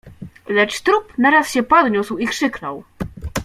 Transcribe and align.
"Lecz 0.49 0.81
trup 0.81 1.13
naraz 1.17 1.51
się 1.51 1.63
podniósł 1.63 2.17
i 2.17 2.27
krzyknął." 2.27 2.83